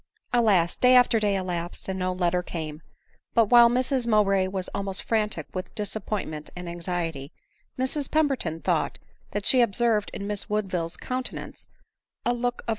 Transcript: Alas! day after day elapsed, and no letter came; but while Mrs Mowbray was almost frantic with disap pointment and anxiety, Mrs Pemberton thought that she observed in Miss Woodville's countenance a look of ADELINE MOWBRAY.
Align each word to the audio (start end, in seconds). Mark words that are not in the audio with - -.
Alas! 0.33 0.77
day 0.77 0.95
after 0.95 1.19
day 1.19 1.35
elapsed, 1.35 1.87
and 1.87 1.99
no 1.99 2.11
letter 2.11 2.41
came; 2.41 2.81
but 3.35 3.49
while 3.51 3.69
Mrs 3.69 4.07
Mowbray 4.07 4.47
was 4.47 4.67
almost 4.69 5.03
frantic 5.03 5.45
with 5.53 5.75
disap 5.75 6.07
pointment 6.07 6.49
and 6.55 6.67
anxiety, 6.67 7.31
Mrs 7.77 8.09
Pemberton 8.09 8.61
thought 8.61 8.97
that 9.29 9.45
she 9.45 9.61
observed 9.61 10.09
in 10.11 10.25
Miss 10.25 10.49
Woodville's 10.49 10.97
countenance 10.97 11.67
a 12.25 12.33
look 12.33 12.33
of 12.33 12.33
ADELINE 12.33 12.41
MOWBRAY. 12.41 12.65